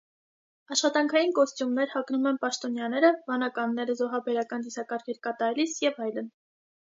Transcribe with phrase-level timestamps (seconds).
[0.75, 6.33] Աշխատանքային կոստյումներ հագնում են պաշտոնյաները, վանականները՝ զոհաբերական ծիսակարգեր կատարելիս, և այլն։